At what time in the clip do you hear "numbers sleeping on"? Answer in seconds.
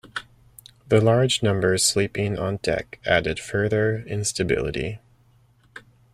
1.43-2.57